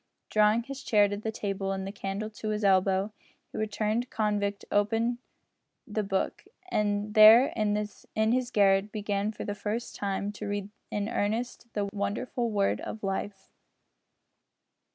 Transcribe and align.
Drawing 0.31 0.63
his 0.63 0.81
chair 0.81 1.07
to 1.07 1.15
the 1.15 1.31
table 1.31 1.71
and 1.71 1.85
the 1.85 1.91
candle 1.91 2.31
to 2.31 2.49
his 2.49 2.63
elbow, 2.63 3.13
the 3.51 3.59
returned 3.59 4.09
convict 4.09 4.65
opened 4.71 5.19
the 5.85 6.01
Book, 6.01 6.43
and 6.69 7.13
there 7.13 7.53
in 7.55 8.31
his 8.31 8.49
garret 8.49 8.91
began 8.91 9.31
for 9.31 9.45
the 9.45 9.53
first 9.53 9.95
time 9.95 10.31
to 10.31 10.47
read 10.47 10.69
in 10.89 11.07
earnest 11.07 11.67
the 11.73 11.85
wonderful 11.93 12.49
Word 12.49 12.81
of 12.81 13.03
Life! 13.03 13.51